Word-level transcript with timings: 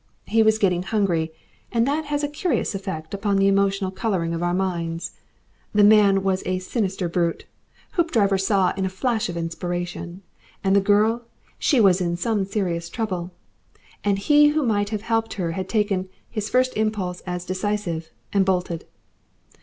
He 0.25 0.41
was 0.41 0.57
getting 0.57 0.81
hungry, 0.81 1.31
and 1.71 1.85
that 1.87 2.05
has 2.05 2.23
a 2.23 2.27
curious 2.27 2.73
effect 2.73 3.13
upon 3.13 3.37
the 3.37 3.47
emotional 3.47 3.91
colouring 3.91 4.33
of 4.33 4.41
our 4.41 4.51
minds. 4.51 5.11
The 5.75 5.83
man 5.83 6.23
was 6.23 6.41
a 6.43 6.57
sinister 6.57 7.07
brute, 7.07 7.45
Hoopdriver 7.97 8.39
saw 8.39 8.73
in 8.75 8.83
a 8.83 8.89
flash 8.89 9.29
of 9.29 9.37
inspiration, 9.37 10.23
and 10.63 10.75
the 10.75 10.81
girl 10.81 11.25
she 11.59 11.79
was 11.79 12.01
in 12.01 12.17
some 12.17 12.45
serious 12.45 12.89
trouble. 12.89 13.29
And 14.03 14.17
he 14.17 14.47
who 14.47 14.63
might 14.63 14.89
have 14.89 15.03
helped 15.03 15.35
her 15.35 15.51
had 15.51 15.69
taken 15.69 16.09
his 16.27 16.49
first 16.49 16.75
impulse 16.75 17.21
as 17.27 17.45
decisive 17.45 18.09
and 18.33 18.43
bolted. 18.43 18.85